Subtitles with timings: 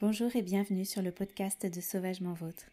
[0.00, 2.66] Bonjour et bienvenue sur le podcast de Sauvagement Vôtre,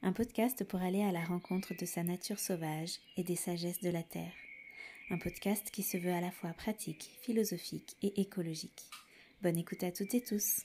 [0.00, 3.90] un podcast pour aller à la rencontre de sa nature sauvage et des sagesses de
[3.90, 4.30] la Terre.
[5.10, 8.84] Un podcast qui se veut à la fois pratique, philosophique et écologique.
[9.42, 10.60] Bonne écoute à toutes et tous.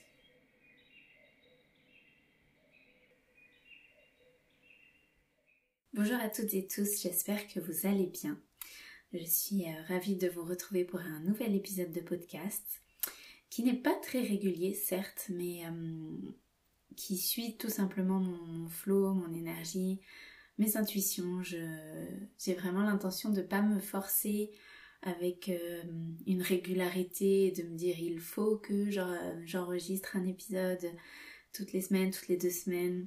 [5.94, 8.40] Bonjour à toutes et tous, j'espère que vous allez bien.
[9.12, 12.83] Je suis euh, ravie de vous retrouver pour un nouvel épisode de podcast
[13.54, 16.16] qui n'est pas très régulier, certes, mais euh,
[16.96, 20.00] qui suit tout simplement mon, flow, mon énergie,
[20.58, 21.40] mes intuitions.
[21.40, 24.50] J'ai vraiment l'intention de ne pas me forcer
[25.02, 25.84] avec euh,
[26.26, 28.90] une régularité, de me dire il faut que
[29.44, 30.90] j'enregistre un épisode
[31.52, 33.06] toutes les semaines, toutes les deux semaines.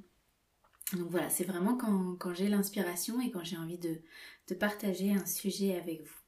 [0.94, 3.98] Donc voilà, c'est vraiment quand, j'ai l'inspiration et quand j'ai envie de,
[4.48, 6.18] de partager un sujet avec vous.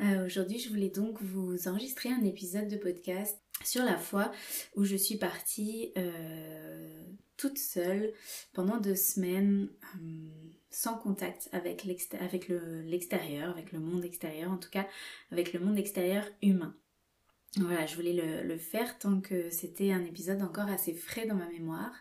[0.00, 4.30] Euh, aujourd'hui, je voulais donc vous enregistrer un épisode de podcast sur la foi
[4.76, 7.04] où je suis partie euh,
[7.36, 8.12] toute seule
[8.52, 10.28] pendant deux semaines euh,
[10.70, 14.86] sans contact avec l'extérieur, avec le monde extérieur, en tout cas
[15.30, 16.74] avec le monde extérieur humain.
[17.56, 21.48] Voilà, je voulais le, faire tant que c'était un épisode encore assez frais dans ma
[21.48, 21.94] mémoire,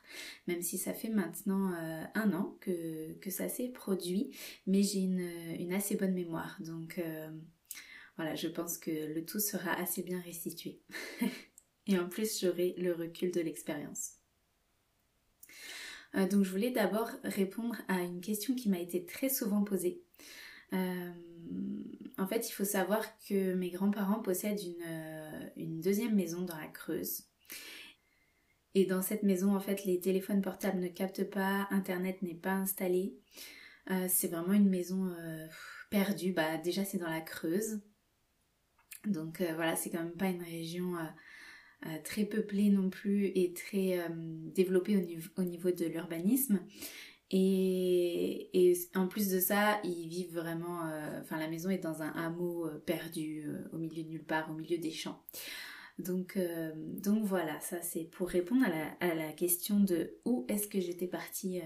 [0.45, 1.71] même si ça fait maintenant
[2.15, 4.29] un an que, ça s'est produit,
[4.67, 6.57] mais j'ai une, assez bonne mémoire.
[6.59, 6.99] Donc
[8.17, 10.81] voilà, je pense que le tout sera assez bien restitué.
[11.87, 14.17] Et en plus, j'aurai le recul de l'expérience.
[16.15, 20.01] Euh, donc je voulais d'abord répondre à une question qui m'a été très souvent posée.
[20.73, 21.11] Euh,
[22.17, 26.57] en fait, il faut savoir que mes grands-parents possèdent une, euh, une, deuxième maison dans
[26.57, 27.23] la Creuse.
[28.73, 32.51] Et dans cette maison, en fait, les téléphones portables ne captent pas, Internet n'est pas
[32.51, 33.17] installé.
[34.07, 35.15] c'est vraiment une maison
[35.89, 36.31] perdue.
[36.33, 37.79] Bah, déjà, c'est dans la Creuse.
[39.05, 40.95] Donc voilà, c'est quand même pas une région
[41.85, 43.99] euh, euh, très peuplée non plus et très
[44.55, 44.97] développée
[45.37, 46.59] au niveau, de l'urbanisme.
[47.29, 50.89] Et, en plus de ça, ils vivent vraiment.
[51.21, 54.77] Enfin, la maison est dans un hameau perdu au milieu de nulle part, au milieu
[54.77, 55.23] des champs.
[55.99, 56.37] Donc,
[57.03, 58.65] donc voilà, ça c'est pour répondre
[58.99, 61.59] à la, question de où est-ce que j'étais partie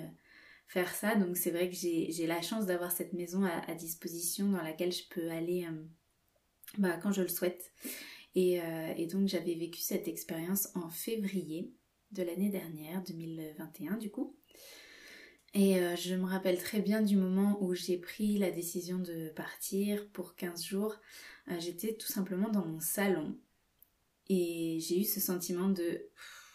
[0.68, 1.16] faire ça.
[1.16, 5.04] Donc c'est vrai que j'ai la chance d'avoir cette maison à, disposition dans laquelle je
[5.10, 5.68] peux aller
[6.78, 7.72] bah, quand je le souhaite.
[8.38, 11.74] Euh, et, donc j'avais vécu cette expérience en février
[12.12, 14.36] de l'année dernière, 2021 du coup.
[15.54, 19.30] Et euh, je me rappelle très bien du moment où j'ai pris la décision de
[19.30, 20.96] partir pour 15 jours.
[21.50, 23.38] Euh, j'étais tout simplement dans mon salon
[24.30, 26.08] et j'ai eu ce sentiment de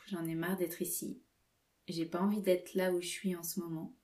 [0.06, 1.20] j'en ai marre d'être ici.
[1.88, 3.94] J'ai pas envie d'être là où je suis en ce moment.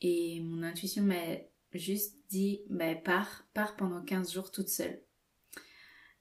[0.00, 1.36] Et mon intuition m'a
[1.74, 5.02] juste dit bah, pars, pars pendant 15 jours toute seule.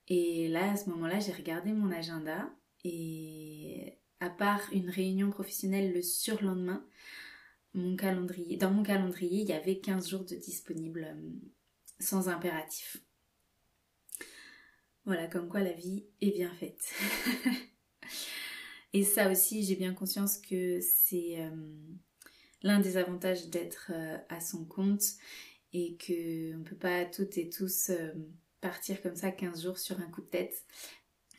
[0.09, 2.49] Et là, à ce moment-là, j'ai regardé mon agenda
[2.83, 6.85] et à part une réunion professionnelle le surlendemain,
[7.75, 11.29] dans mon calendrier, il y avait 15 jours de disponibles euh,
[11.99, 12.97] sans impératif.
[15.05, 16.93] Voilà, comme quoi la vie est bien faite.
[18.93, 21.51] et ça aussi, j'ai bien conscience que c'est euh,
[22.63, 25.03] l'un des avantages d'être euh, à son compte
[25.71, 27.91] et que on peut pas toutes et tous
[28.61, 30.65] partir comme ça 15 jours sur un coup de tête.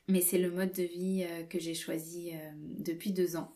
[0.08, 3.54] Mais c'est le mode de vie euh, que j'ai choisi euh, depuis deux ans.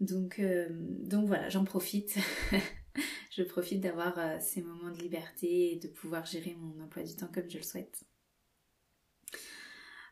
[0.00, 2.16] Donc, euh, donc voilà, j'en profite.
[3.30, 7.30] je profite d'avoir ces moments de liberté et de pouvoir gérer mon emploi du temps
[7.32, 8.04] comme je le souhaite.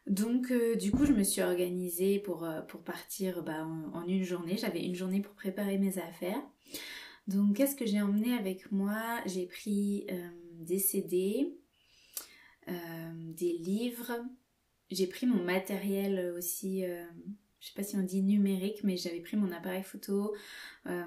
[0.07, 2.47] Donc du coup, je me suis organisée pour,
[2.85, 4.59] partir bah, en, une journée.
[4.59, 6.43] J'avais une journée pour préparer mes affaires.
[7.27, 9.21] Donc qu'est-ce que j'ai emmené avec moi?
[9.25, 10.07] J'ai pris
[10.61, 11.57] des CD,
[12.67, 14.13] des livres.
[14.91, 17.05] J'ai pris mon matériel aussi, euh,
[17.61, 20.35] je sais pas si on dit numérique, mais j'avais pris mon appareil photo,
[20.87, 21.05] euh,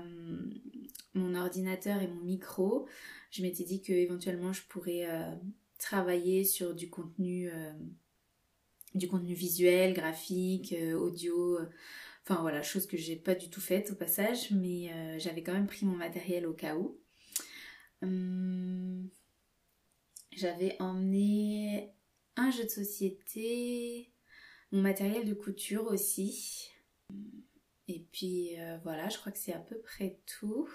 [1.13, 2.87] mon ordinateur et mon micro.
[3.31, 5.07] Je m'étais dit que éventuellement je pourrais
[5.77, 7.51] travailler sur du contenu
[8.95, 11.59] du contenu visuel, graphique, audio,
[12.23, 14.89] enfin voilà, chose que j'ai pas du tout faite au passage, mais
[15.19, 16.97] j'avais quand même pris mon matériel au cas où.
[18.01, 19.09] Hum,
[20.37, 21.91] j'avais emmené
[22.35, 24.13] un jeu de société,
[24.71, 26.69] mon matériel de couture aussi.
[27.87, 30.69] Et puis euh, voilà, je crois que c'est à peu près tout.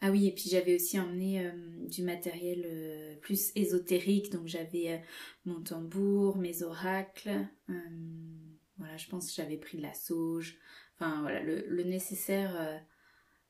[0.00, 1.52] Ah oui, et puis j'avais aussi emmené euh,
[1.88, 5.02] du matériel euh, plus ésotérique, donc j'avais
[5.44, 7.48] mon tambour, mes oracles.
[8.76, 10.56] voilà, je pense que j'avais pris de la sauge.
[10.94, 12.80] Enfin voilà, le nécessaire,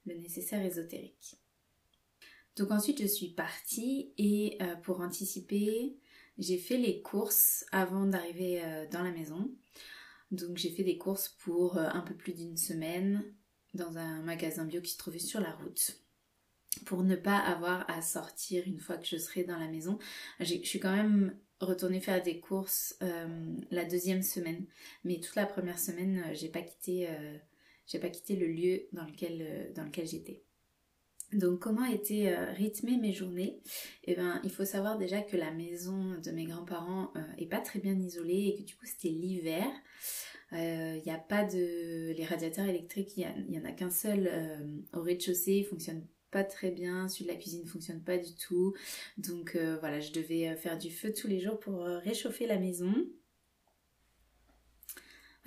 [0.06, 1.38] le nécessaire ésotérique.
[2.58, 5.96] Donc ensuite je suis partie et euh, pour anticiper,
[6.38, 9.50] j'ai fait les courses avant d'arriver euh, dans la maison.
[10.30, 13.24] Donc j'ai fait des courses pour un peu plus d'une semaine
[13.72, 16.02] dans un magasin bio qui se trouvait sur la route
[16.84, 19.98] pour ne pas avoir à sortir une fois que je serai dans la maison.
[20.40, 24.64] Je suis quand même retournée faire des courses euh, la deuxième semaine,
[25.04, 27.36] mais toute la première semaine, euh, j'ai pas quitté, euh,
[27.86, 30.44] j'ai pas quitté le lieu dans lequel, dans lequel j'étais.
[31.32, 33.60] Donc comment étaient rythmées mes journées?
[34.04, 37.80] Eh ben, il faut savoir déjà que la maison de mes grands-parents est pas très
[37.80, 39.66] bien isolée et que du coup c'était l'hiver.
[40.52, 42.12] Il n'y a pas de...
[42.12, 44.30] Les radiateurs électriques, il n'y en a qu'un seul
[44.94, 48.34] au rez-de-chaussée, ils fonctionnent pas très bien, celui de la cuisine ne fonctionne pas du
[48.34, 48.74] tout.
[49.16, 52.46] Donc euh, voilà, je devais euh, faire du feu tous les jours pour euh, réchauffer
[52.46, 52.92] la maison.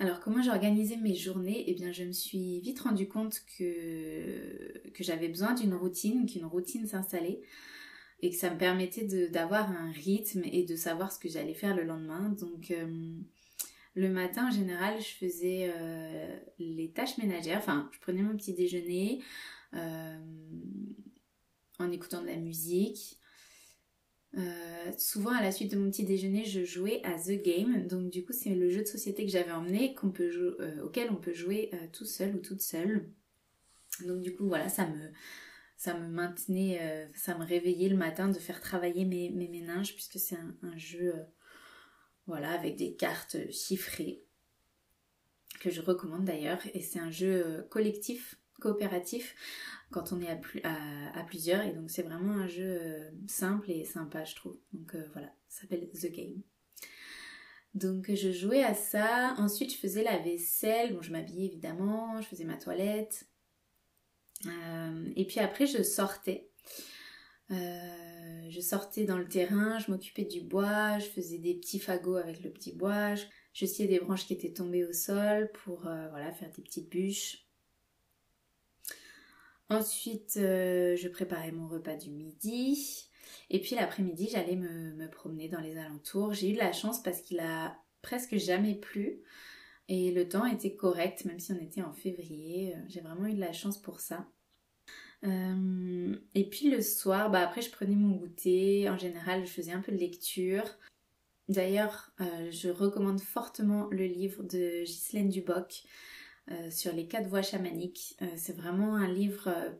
[0.02, 1.62] Alors comment j'organisais mes journées?
[1.68, 6.88] Eh bien je me suis vite rendu compte que, j'avais besoin d'une routine, qu'une routine
[6.88, 7.40] s'installait
[8.20, 11.76] et que ça me permettait d'avoir un rythme et de savoir ce que j'allais faire
[11.76, 12.30] le lendemain.
[12.30, 12.74] Donc
[13.94, 15.72] le matin en général je faisais
[16.58, 19.22] les tâches ménagères, enfin je prenais mon petit déjeuner,
[19.74, 20.18] euh,
[21.78, 23.20] en écoutant de la musique.
[24.38, 27.86] Euh, souvent à la suite de mon petit déjeuner, je jouais à The Game.
[27.86, 31.34] Donc du coup, c'est le jeu de société que j'avais emmené euh, auquel on peut
[31.34, 33.10] jouer tout seul ou toute seule.
[34.06, 35.10] Donc du coup, voilà, ça me
[35.76, 40.20] ça me maintenait, ça me réveillait le matin de faire travailler mes, mes méninges puisque
[40.20, 41.12] c'est un, un, jeu,
[42.28, 44.22] voilà, avec des cartes chiffrées
[45.58, 49.34] que je recommande d'ailleurs et c'est un jeu collectif coopératif
[49.90, 50.28] quand on est
[50.64, 51.62] à, plusieurs.
[51.62, 54.56] Et donc c'est vraiment un jeu euh, simple et sympa, je trouve.
[54.72, 56.40] Donc euh, voilà, ça s'appelle The Game.
[57.74, 59.34] Donc je jouais à ça.
[59.38, 60.94] Ensuite je faisais la vaisselle.
[60.94, 63.28] Bon, je m'habillais évidemment, je faisais ma toilette.
[64.46, 66.48] Euh, et puis après je sortais.
[67.50, 72.42] je sortais dans le terrain, je m'occupais du bois, je faisais des petits fagots avec
[72.42, 76.50] le petit bois, je, sciais des branches qui étaient tombées au sol pour voilà, faire
[76.50, 77.41] des petites bûches.
[79.72, 83.08] Ensuite, euh, je préparais mon repas du midi.
[83.48, 86.34] Et puis l'après-midi, j'allais me, promener dans les alentours.
[86.34, 89.22] J'ai eu de la chance parce qu'il a presque jamais plu.
[89.88, 92.74] Et le temps était correct, même si on était en février.
[92.88, 94.26] J'ai vraiment eu de la chance pour ça.
[95.24, 98.90] Euh, et puis le soir, bah après je prenais mon goûter.
[98.90, 100.64] En général, je faisais un peu de lecture.
[101.48, 105.82] D'ailleurs, euh, je recommande fortement le livre de Ghislaine Duboc,
[106.50, 108.16] euh, sur les quatre voies chamaniques.
[108.20, 109.70] Euh, c'est vraiment un livre euh,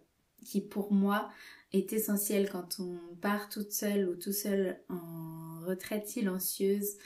[0.45, 1.29] qui pour moi
[1.73, 6.97] est essentiel quand on part toute seule ou tout seul en retraite silencieuse.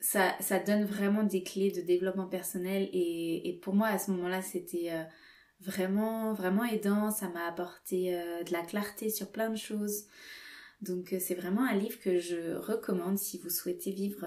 [0.00, 4.90] Ça, donne vraiment des clés de développement personnel et pour moi à ce moment-là c'était
[5.60, 10.06] vraiment vraiment aidant, ça m'a apporté de la clarté sur plein de choses.
[10.80, 14.26] Donc c'est vraiment un livre que je recommande si vous souhaitez vivre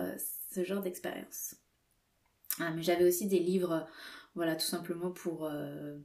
[0.54, 1.56] ce genre d'expérience.
[2.59, 3.88] Ah, mais j'avais aussi des livres,
[4.36, 5.98] voilà, tout simplement pour, euh,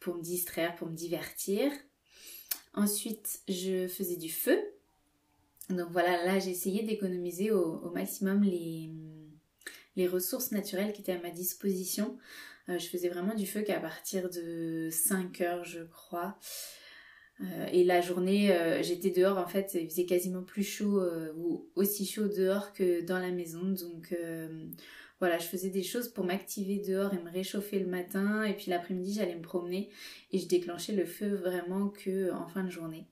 [0.00, 1.70] pour me distraire, pour me divertir.
[2.74, 4.58] Ensuite, je faisais du feu.
[5.70, 8.90] Donc voilà, là, j'ai essayé d'économiser au, maximum les,
[9.96, 12.18] les ressources naturelles qui étaient à ma disposition.
[12.68, 16.36] Euh, je faisais vraiment du feu qu'à partir de 5 heures, je crois.
[17.40, 21.00] Euh, et la journée, j'étais dehors, en fait, il faisait quasiment plus chaud
[21.36, 23.62] ou aussi chaud dehors que dans la maison.
[23.62, 24.14] Donc
[25.20, 28.42] voilà, je faisais des choses pour m'activer dehors et me réchauffer le matin.
[28.44, 29.90] Et puis l'après-midi, j'allais me promener
[30.32, 33.06] et je déclenchais le feu vraiment que en fin de journée.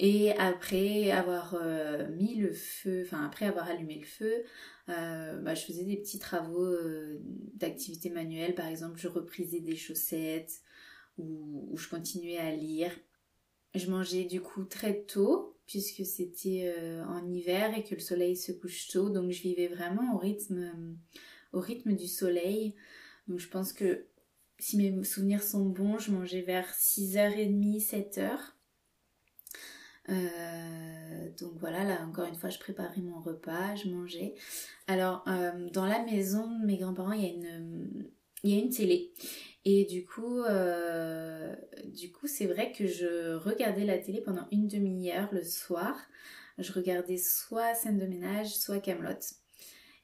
[0.00, 4.44] Et après avoir euh, mis le feu, enfin après avoir allumé le feu,
[4.88, 7.20] euh, bah, je faisais des petits travaux euh,
[7.54, 8.54] d'activité manuelle.
[8.54, 10.62] Par exemple, je reprisais des chaussettes
[11.16, 12.90] ou je continuais à lire.
[13.74, 18.36] Je mangeais du coup très tôt puisque c'était euh, en hiver et que le soleil
[18.36, 19.08] se couche tôt.
[19.08, 20.94] Donc je vivais vraiment au rythme, euh,
[21.52, 22.74] au rythme du soleil.
[23.28, 24.06] Donc je pense que
[24.58, 28.38] si mes souvenirs sont bons, je mangeais vers 6h30, 7h.
[30.10, 34.34] Euh, donc voilà, là encore une fois, je préparais mon repas, je mangeais.
[34.86, 35.24] Alors,
[35.72, 38.10] dans la maison de mes grands-parents, il y a une,
[38.42, 39.12] il y a une télé.
[39.64, 41.54] Et du coup, euh,
[41.86, 45.96] du coup, c'est vrai que je regardais la télé pendant une demi-heure le soir.
[46.58, 49.18] Je regardais soit scène de ménage, soit Camelot.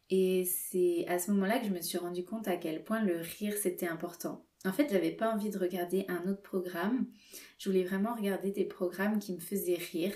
[0.08, 3.20] Et c'est à ce moment-là que je me suis rendu compte à quel point le
[3.20, 4.44] rire c'était important.
[4.64, 7.06] En fait, j'avais pas envie de regarder un autre programme.
[7.58, 10.14] Je voulais vraiment regarder des programmes qui me faisaient rire.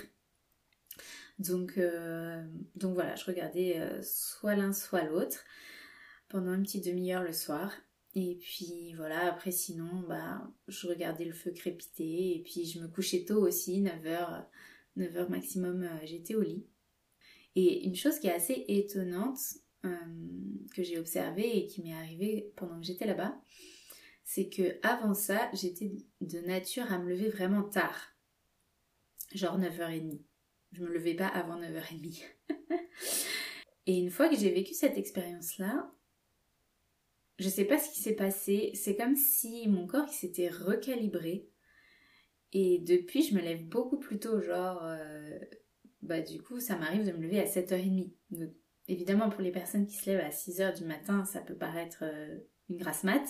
[1.39, 2.45] Donc, euh,
[2.77, 5.45] donc voilà, je regardais euh, soit l'un soit l'autre
[6.29, 7.73] pendant une petite demi-heure le soir.
[8.15, 12.87] Et puis voilà, après sinon, bah, je regardais le feu crépiter et puis je me
[12.87, 14.45] couchais tôt aussi, 9h,
[14.97, 16.65] 9h maximum, euh, j'étais au lit.
[17.57, 19.39] Et une chose qui est assez étonnante
[19.85, 19.89] euh,
[20.75, 23.41] que j'ai observée et qui m'est arrivée pendant que j'étais là-bas,
[24.23, 28.15] c'est que avant ça, j'étais de nature à me lever vraiment tard.
[29.35, 30.21] Genre 9h30.
[30.73, 32.23] Je me levais pas avant 9h30.
[33.87, 35.93] et une fois que j'ai vécu cette expérience-là,
[37.39, 41.49] je sais pas ce qui s'est passé, c'est comme si mon corps s'était recalibré.
[42.53, 45.39] Et depuis, je me lève beaucoup plus tôt, genre euh,
[46.03, 48.13] bah du coup, ça m'arrive de me lever à 7h30.
[48.87, 52.39] évidemment, pour les personnes qui se lèvent à 6h du matin, ça peut paraître euh,
[52.71, 53.25] une grasse mat.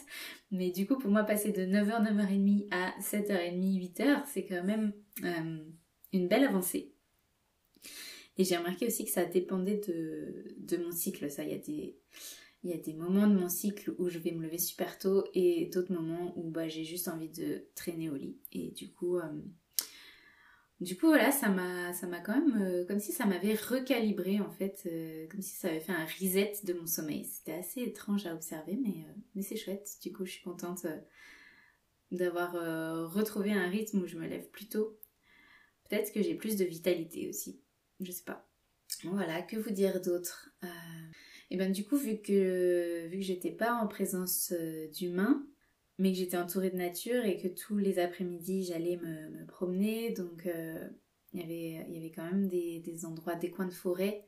[0.50, 4.92] Mais du coup, pour moi, passer de 9h, 9h30 à 7h30, 8h, c'est quand même
[5.22, 5.64] euh,
[6.12, 6.92] une belle avancée.
[8.36, 11.30] Et j'ai remarqué aussi que ça dépendait de, de mon cycle.
[11.30, 11.96] Ça, il y a des...
[12.64, 15.26] Il y a des moments de mon cycle où je vais me lever super tôt
[15.34, 18.38] et d'autres moments où bah, j'ai juste envie de traîner au lit.
[18.52, 19.42] Et du coup, euh,
[20.80, 24.40] du coup, voilà, ça m'a, ça m'a quand même, euh, comme si ça m'avait recalibré
[24.40, 27.26] en fait, euh, comme si ça avait fait un reset de mon sommeil.
[27.26, 29.04] C'était assez étrange à observer, mais,
[29.34, 29.98] mais c'est chouette.
[30.02, 30.86] Du coup, je suis contente
[32.10, 32.52] d'avoir
[33.12, 34.98] retrouvé un rythme où je me lève plus tôt.
[35.90, 37.60] Peut-être que j'ai plus de vitalité aussi,
[38.00, 38.48] je sais pas.
[39.02, 40.50] Voilà, que vous dire d'autre
[41.50, 44.52] Et ben du coup, vu que vu que j'étais pas en présence
[44.92, 45.46] d'humains,
[45.98, 50.10] mais que j'étais entourée de nature et que tous les après-midi j'allais me, promener.
[50.10, 50.88] Donc euh,
[51.32, 54.26] il, y avait, il y avait quand même des, des endroits, des coins de forêt.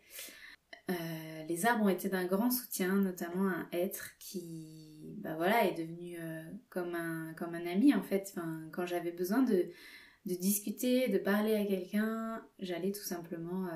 [0.90, 5.74] Euh, les arbres ont été d'un grand soutien, notamment un être qui bah voilà, est
[5.74, 8.32] devenu euh, comme, un, comme un ami en fait.
[8.32, 9.66] Enfin, quand j'avais besoin de,
[10.26, 13.68] de discuter, de parler à quelqu'un, j'allais tout simplement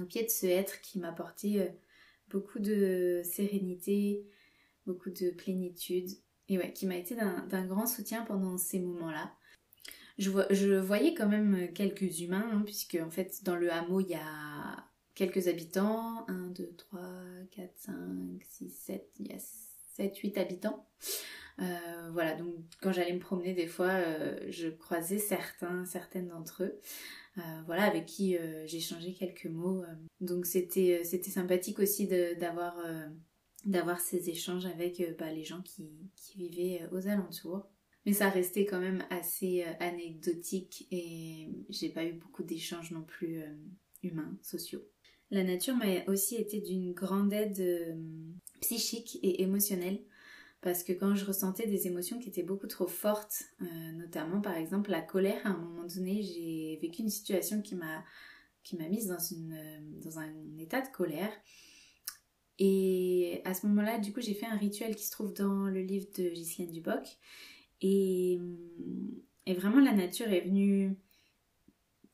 [0.00, 1.76] au pied de ce être qui m'apportait
[2.30, 4.26] beaucoup de sérénité,
[4.86, 6.10] beaucoup de plénitude
[6.48, 9.32] et qui m'a été d'un grand soutien pendant ces moments-là.
[10.18, 14.08] Je, je, voyais quand même quelques humains, hein, puisque en fait dans le hameau il
[14.08, 14.84] y a
[15.14, 17.00] quelques habitants, 1, 2, 3,
[17.52, 17.94] 4, 5,
[18.42, 19.38] 6, 7, il y a
[19.94, 20.86] 7, 8 habitants.
[21.60, 26.64] Euh, voilà, donc quand j'allais me promener des fois, euh, je croisais certains, certaines d'entre
[26.64, 26.80] eux.
[27.38, 29.84] Euh, voilà, avec qui j'ai changé quelques mots.
[30.20, 32.76] donc c'était c'était sympathique aussi d'avoir
[33.64, 35.90] d'avoir ces échanges avec euh, bah, les gens qui,
[36.36, 37.66] vivaient euh, aux alentours.
[38.06, 43.02] Mais ça restait quand même assez euh, anecdotique et j'ai pas eu beaucoup d'échanges non
[43.02, 43.42] plus
[44.02, 44.82] humains, sociaux.
[45.30, 47.96] La nature m'a aussi été d'une grande aide
[48.60, 50.02] psychique et émotionnelle
[50.60, 53.44] parce que quand je ressentais des émotions qui étaient beaucoup trop fortes,
[53.94, 58.04] notamment par exemple la colère, à un moment donné, j'ai vécu une situation qui m'a
[58.62, 61.32] qui mise dans, une, dans un état de colère
[62.62, 65.80] et à ce moment-là, du coup, j'ai fait un rituel qui se trouve dans le
[65.80, 67.16] livre de Ghislaine Duboc.
[67.80, 68.38] Et,
[69.46, 70.94] et vraiment, la nature est venue,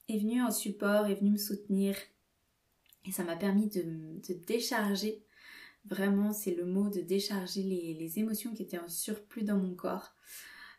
[0.08, 1.96] est venue en support, est venue me soutenir.
[3.06, 5.25] Et ça m'a permis de, de, décharger,
[5.88, 10.14] vraiment, c'est le mot, de décharger les, émotions qui étaient en surplus dans mon corps.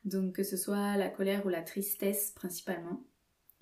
[0.06, 3.04] Donc, que ce soit la colère ou la tristesse principalement.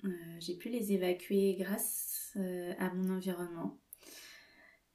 [0.04, 3.80] Euh, j'ai pu les évacuer grâce euh, à mon environnement.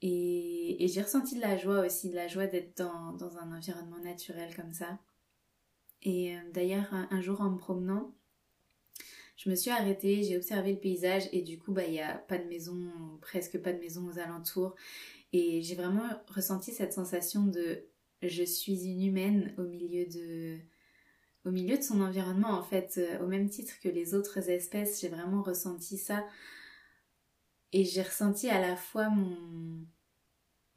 [0.01, 4.00] Et, j'ai ressenti de la joie aussi, de la joie d'être dans, dans, un environnement
[4.00, 5.00] naturel comme ça.
[6.03, 8.15] Et euh, d'ailleurs, un, jour en me promenant,
[9.38, 12.15] je me suis arrêtée, j'ai observé le paysage et du coup, bah, il n'y a
[12.15, 12.91] pas de maison,
[13.22, 14.75] presque pas de maison aux alentours.
[15.34, 17.86] Et j'ai vraiment ressenti cette sensation de
[18.22, 20.60] je suis une humaine au milieu de,
[21.46, 25.98] de son environnement en fait, au même titre que les autres espèces, j'ai vraiment ressenti
[25.98, 26.26] ça
[27.72, 29.88] et j'ai ressenti à la fois mon,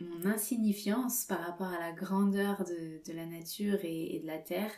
[0.00, 4.72] mon insignifiance par rapport à la grandeur de, la nature et, de la terre.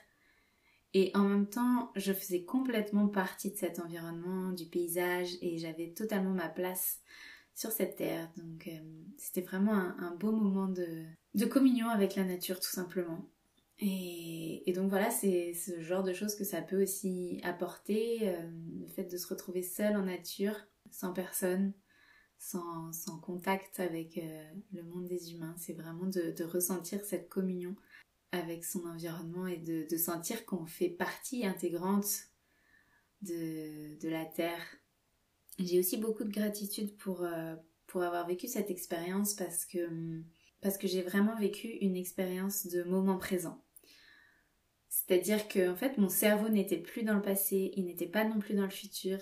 [0.94, 5.92] Et en même temps, je faisais complètement partie de cet environnement, du paysage, et j'avais
[5.92, 7.00] totalement ma place
[7.56, 8.30] sur cette terre.
[8.36, 8.78] Donc euh,
[9.16, 13.26] c'était vraiment un, beau moment de, de, communion avec la nature, tout simplement.
[13.78, 18.86] Et, donc voilà, c'est ce genre de choses que ça peut aussi apporter, euh, le
[18.88, 20.54] fait de se retrouver seul en nature,
[20.90, 21.72] sans personne,
[22.38, 25.54] sans, contact avec euh, le monde des humains.
[25.58, 27.74] C'est vraiment de, ressentir cette communion
[28.32, 32.28] avec son environnement et de, sentir qu'on fait partie intégrante
[33.22, 34.62] de, la Terre.
[35.58, 37.54] J'ai aussi beaucoup de gratitude pour, euh,
[37.86, 40.22] pour avoir vécu cette expérience parce que,
[40.60, 43.62] parce j'ai vraiment vécu une expérience de moment présent.
[44.88, 48.38] C'est-à-dire que en fait mon cerveau n'était plus dans le passé, il n'était pas non
[48.38, 49.18] plus dans le futur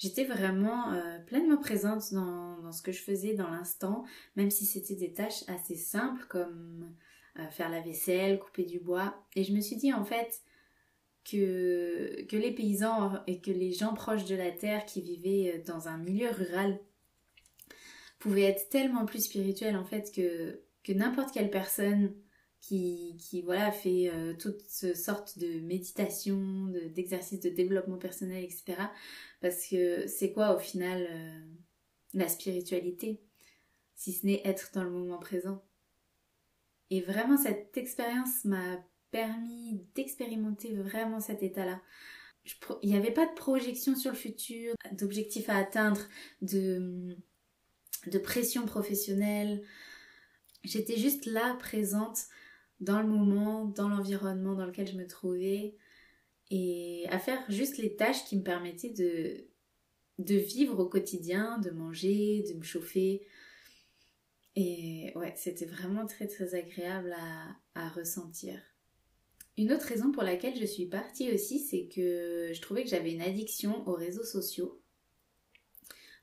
[0.00, 4.96] j'étais vraiment euh, pleinement présente dans, ce que je faisais dans l'instant, même si c'était
[4.96, 6.92] des tâches assez simples comme
[7.38, 9.14] euh, faire la vaisselle, couper du bois.
[9.36, 10.40] Et je me suis dit en fait
[11.30, 15.62] que, que les paysans et que les gens proches de la terre qui vivaient euh,
[15.66, 16.80] dans un milieu rural
[18.18, 22.14] pouvait être tellement plus spirituel en fait que, que n'importe quelle personne
[22.60, 28.76] qui, qui voilà, fait euh, toutes sortes de méditation, d'exercices de, développement personnel, etc.
[29.40, 31.40] Parce que c'est quoi au final euh,
[32.12, 33.22] la spiritualité
[33.94, 35.64] Si ce n'est être dans le moment présent?
[36.90, 41.80] Et vraiment cette expérience m'a permis d'expérimenter vraiment cet état-là.
[42.82, 46.00] Il n'y avait pas de projection sur le futur, d'objectifs à atteindre,
[46.42, 47.16] de,
[48.22, 49.62] pression professionnelle.
[50.64, 52.18] J'étais juste là, présente,
[52.80, 55.76] dans le moment, dans l'environnement dans lequel je me trouvais,
[56.50, 58.90] et à faire juste les tâches qui me permettaient
[60.18, 63.26] de, vivre au quotidien, de manger, de me chauffer.
[64.56, 67.14] Et ouais, c'était vraiment très très agréable
[67.74, 68.60] à ressentir.
[69.60, 73.12] Une autre raison pour laquelle je suis partie aussi, c'est que je trouvais que j'avais
[73.12, 74.80] une addiction aux réseaux sociaux,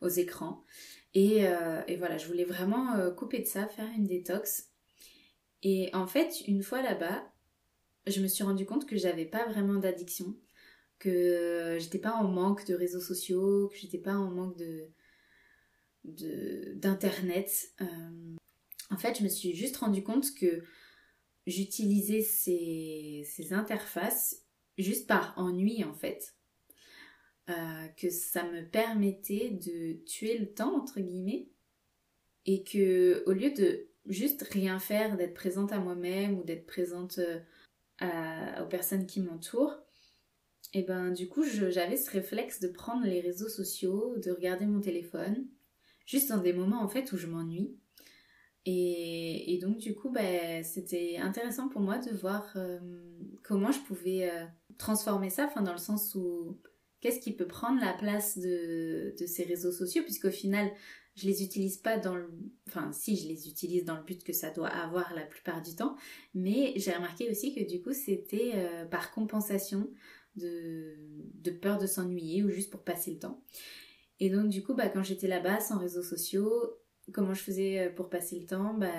[0.01, 0.65] aux écrans.
[1.13, 4.71] Et, euh, voilà, je voulais vraiment euh, couper de ça, faire une détox.
[5.61, 7.31] Et en fait, une fois là-bas,
[8.07, 10.35] je me suis rendu compte que j'avais pas vraiment d'addiction,
[10.97, 14.89] que j'étais pas en manque de réseaux sociaux, que j'étais pas en manque de
[16.73, 17.51] d'internet.
[17.81, 18.35] Euh,
[18.89, 20.63] en fait, je me suis juste rendu compte que
[21.47, 24.43] j'utilisais ces, interfaces
[24.77, 26.35] juste par ennui en fait.
[27.49, 31.47] Euh, que ça me permettait de tuer le temps entre guillemets
[32.45, 37.19] et que au lieu de juste rien faire, d'être présente à moi-même ou d'être présente
[37.19, 39.77] euh, aux personnes qui m'entourent,
[40.73, 44.81] et ben du coup j'avais ce réflexe de prendre les réseaux sociaux, de regarder mon
[44.81, 45.47] téléphone,
[46.05, 47.77] juste dans des moments en fait où je m'ennuie
[48.69, 52.79] et, donc du coup, bah, c'était intéressant pour moi de voir euh,
[53.41, 54.43] comment je pouvais euh,
[54.77, 56.59] transformer ça, dans le sens où
[56.99, 60.69] qu'est-ce qui peut prendre la place de, ces réseaux sociaux, puisqu'au final,
[61.15, 62.29] je les utilise pas dans le...
[62.67, 65.73] Enfin, si, je les utilise dans le but que ça doit avoir la plupart du
[65.73, 65.95] temps,
[66.33, 69.89] mais j'ai remarqué aussi que du coup, c'était euh, par compensation
[70.35, 70.93] de,
[71.35, 73.41] de peur de s'ennuyer ou juste pour passer le temps.
[74.19, 76.51] Et donc du coup, bah, quand j'étais là-bas sans réseaux sociaux,
[77.13, 78.73] comment je faisais euh, pour passer le temps?
[78.73, 78.91] Bah,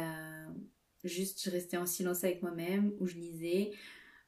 [1.05, 3.71] Juste, je restais en silence avec moi-même, ou je lisais,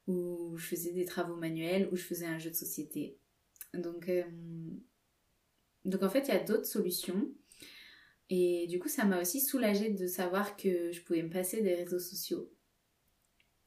[0.07, 3.17] ou je faisais des travaux manuels, ou je faisais un jeu de société.
[3.73, 4.23] Donc, euh,
[5.83, 7.29] donc en fait, il y a d'autres solutions.
[8.29, 11.75] Et du coup, ça m'a aussi soulagée de savoir que je pouvais me passer des
[11.75, 12.49] réseaux sociaux.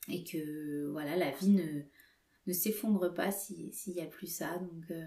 [0.09, 1.51] Et que voilà, la vie
[2.47, 4.57] ne, s'effondre pas s'il n'y a plus ça.
[4.59, 5.07] Donc, euh,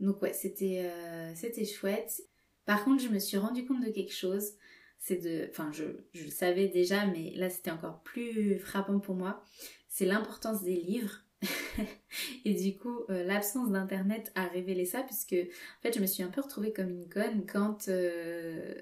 [0.00, 0.90] donc ouais, c'était
[1.36, 2.20] c'était chouette.
[2.68, 4.52] Par contre, je me suis rendu compte de quelque chose.
[4.98, 5.48] C'est de.
[5.48, 5.84] Enfin, je,
[6.22, 9.42] le savais déjà, mais là, c'était encore plus frappant pour moi.
[9.88, 11.22] C'est l'importance des livres.
[12.44, 16.22] et du coup, euh, l'absence d'internet a révélé ça, puisque en fait, je me suis
[16.22, 18.74] un peu retrouvée comme une conne quand euh,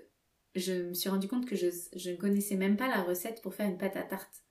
[0.56, 3.68] je me suis rendu compte que je, ne connaissais même pas la recette pour faire
[3.68, 4.42] une pâte à tarte.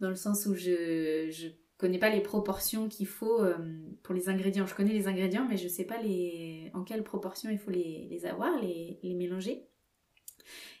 [0.00, 1.48] Dans le sens où je, je
[1.78, 3.56] connais pas les proportions qu'il faut euh,
[4.02, 4.66] pour les ingrédients.
[4.66, 8.26] Je connais les ingrédients, mais je sais pas les, en quelle proportion il faut les,
[8.26, 9.64] avoir, les, mélanger.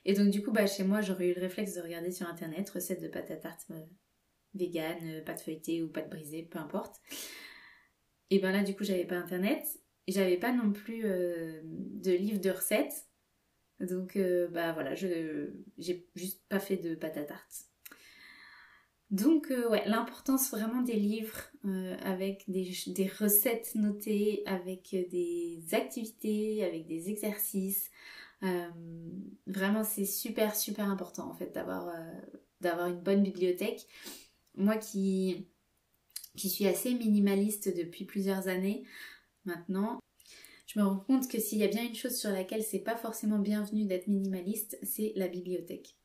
[0.04, 2.68] Et donc du coup, bah, chez moi, j'aurais eu le réflexe de regarder sur internet
[2.70, 3.80] recettes de pâte à tarte euh,
[4.54, 6.96] vegan, euh, pâte feuilletée ou pâte brisée, peu importe.
[8.30, 9.64] Et ben là, du coup, j'avais pas internet.
[10.06, 13.06] Et j'avais pas non plus de livre de recettes.
[13.78, 14.18] Donc
[14.50, 17.68] bah voilà, je j'ai juste pas fait de pâte à tarte.
[19.10, 26.62] Donc euh, ouais, l'importance vraiment des livres euh, avec des, recettes notées, avec des activités,
[26.64, 27.90] avec des exercices.
[28.42, 28.68] Euh,
[29.46, 31.92] vraiment c'est super super important en fait d'avoir
[32.60, 33.86] d'avoir une bonne bibliothèque.
[34.54, 35.48] Moi qui,
[36.36, 38.84] qui suis assez minimaliste depuis plusieurs années
[39.44, 40.00] maintenant,
[40.66, 42.96] je me rends compte que s'il y a bien une chose sur laquelle c'est pas
[42.96, 45.97] forcément bienvenu d'être minimaliste, c'est la bibliothèque.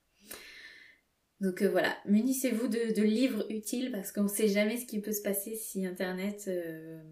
[1.43, 5.11] Donc euh, voilà, munissez-vous de, livres utiles parce qu'on ne sait jamais ce qui peut
[5.11, 7.03] se passer si Internet euh,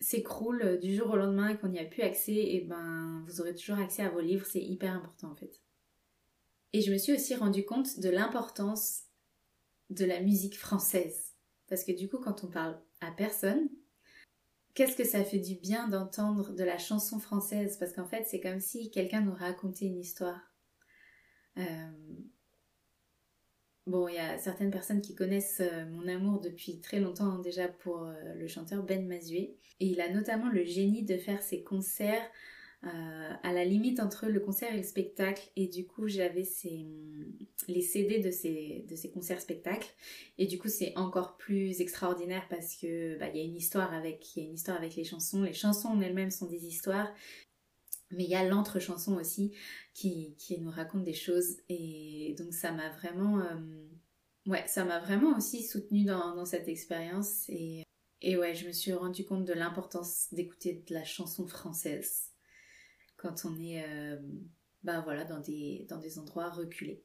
[0.00, 2.32] s'écroule du jour au lendemain et qu'on n'y a plus accès.
[2.32, 5.60] Et ben, vous aurez toujours accès à vos livres, c'est hyper important en fait.
[6.72, 9.02] Et je me suis aussi rendu compte de l'importance
[9.90, 11.34] de la musique française.
[11.68, 13.68] Parce que du coup, quand on parle à personne,
[14.72, 17.76] qu'est-ce que ça fait du bien d'entendre de la chanson française?
[17.76, 20.40] Parce qu'en fait, c'est comme si quelqu'un nous racontait une histoire.
[21.58, 21.90] Euh,
[23.86, 27.66] Bon, il y a certaines personnes qui connaissent euh, mon amour depuis très longtemps déjà
[27.66, 29.56] pour euh, le chanteur Ben Mazué.
[29.80, 32.22] Et il a notamment le génie de faire ses concerts
[32.84, 35.50] euh, à la limite entre le concert et le spectacle.
[35.56, 36.46] Et du coup, j'avais
[37.66, 39.92] les CD de ces, concerts-spectacles.
[40.38, 44.40] Et du coup, c'est encore plus extraordinaire parce que bah, y une histoire avec, y
[44.40, 45.42] a une histoire avec les chansons.
[45.42, 47.12] Les chansons en elles-mêmes sont des histoires.
[48.12, 49.52] Mais il y a l'entre-chanson aussi
[49.94, 51.58] qui, qui, nous raconte des choses.
[51.68, 53.40] Et donc ça m'a vraiment...
[53.40, 53.88] Euh,
[54.46, 57.48] ouais, ça m'a vraiment aussi soutenue dans, cette expérience.
[57.48, 57.84] Et,
[58.20, 62.30] et ouais, je me suis rendu compte de l'importance d'écouter de la chanson française
[63.16, 63.84] quand on est...
[63.88, 64.18] Euh,
[64.82, 67.04] bah voilà, dans des, dans des endroits reculés.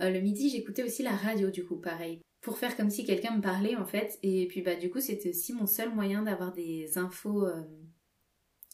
[0.00, 3.36] Euh, le midi, j'écoutais aussi la radio, du coup, pareil pour faire comme si quelqu'un
[3.36, 4.18] me parlait en fait.
[4.22, 7.46] Et puis bah du coup c'était aussi mon seul moyen d'avoir des infos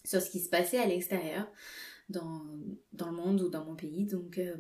[0.07, 1.51] sur ce qui se passait à l'extérieur,
[2.09, 2.43] dans,
[2.93, 4.07] dans, le monde ou dans mon pays.
[4.07, 4.57] Donc, euh,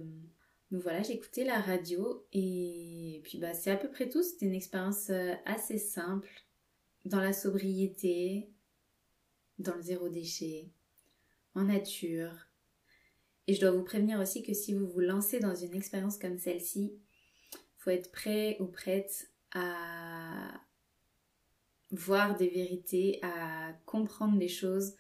[0.71, 4.23] donc voilà, j'écoutais la radio et puis bah c'est à peu près tout.
[4.23, 6.31] C'était une expérience euh, assez simple,
[7.05, 8.51] dans la sobriété,
[9.59, 10.69] dans le zéro déchet,
[11.55, 12.33] en nature.
[13.47, 16.39] Et je dois vous prévenir aussi que si vous vous lancez dans une expérience comme
[16.39, 16.93] celle-ci,
[17.91, 20.61] être prêt ou prête à
[21.91, 24.95] voir des vérités, à comprendre des choses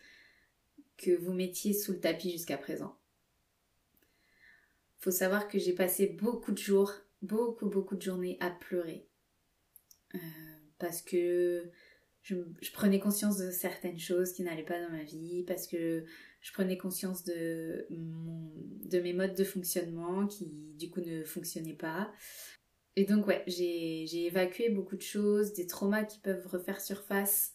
[0.96, 2.98] que vous mettiez sous le tapis jusqu'à présent.
[4.98, 9.06] Faut savoir que j'ai passé beaucoup de jours, beaucoup beaucoup de journées à pleurer.
[10.14, 10.18] Euh,
[10.78, 11.70] parce que
[12.22, 12.36] je,
[12.72, 16.04] prenais conscience de certaines choses qui n'allaient pas dans ma vie, parce que
[16.40, 22.12] je prenais conscience de, de mes modes de fonctionnement qui du coup ne fonctionnaient pas,
[22.96, 27.52] et donc ouais, j'ai évacué beaucoup de choses, des traumas qui peuvent refaire surface,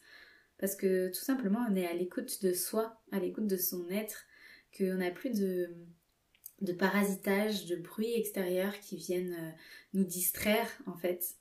[0.61, 4.27] parce que tout simplement on est à l'écoute de soi, à l'écoute de son être,
[4.77, 9.51] qu'on n'a plus de, parasitage, de bruit extérieur qui viennent euh,
[9.93, 11.35] nous distraire en fait.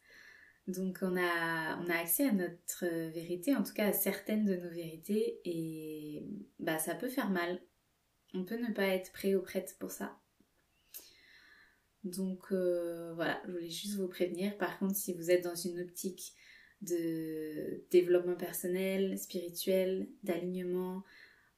[0.66, 4.56] Donc on a, on a accès à notre vérité, en tout cas à certaines de
[4.56, 6.24] nos vérités, et
[6.58, 7.60] bah ça peut faire mal.
[8.32, 10.18] On peut ne pas être prêt ou prête pour ça.
[12.04, 14.56] Donc euh, voilà, je voulais juste vous prévenir.
[14.56, 16.34] Par contre, si vous êtes dans une optique
[16.82, 21.02] de développement personnel, spirituel, d'alignement,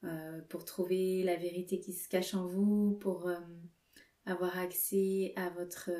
[0.04, 3.36] euh, pour trouver la vérité qui se cache en vous, pour euh,
[4.26, 5.90] avoir accès à votre,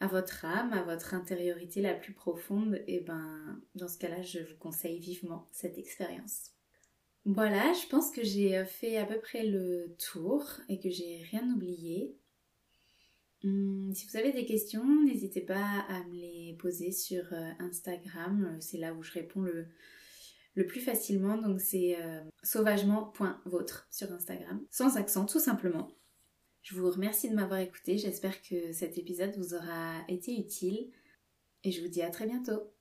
[0.00, 4.22] à votre âme, à votre intériorité la plus profonde, et eh ben dans ce cas-là,
[4.22, 6.52] je vous conseille vivement cette expérience.
[7.24, 11.46] Voilà, je pense que j'ai fait à peu près le tour et que j'ai rien
[11.52, 12.16] oublié.
[13.44, 18.56] Hum, si vous avez des questions, n'hésitez pas à me les poser sur euh, Instagram.
[18.60, 19.66] C'est là où je réponds le,
[20.54, 21.36] le plus facilement.
[21.36, 24.64] Donc c'est euh, sauvagement.vôtre sur Instagram.
[24.70, 25.88] Sans accent, tout simplement.
[26.62, 27.96] Je vous remercie de m'avoir écouté.
[27.96, 30.90] J'espère que cet épisode vous aura été utile.
[31.64, 32.72] Et je vous dis à très bientôt.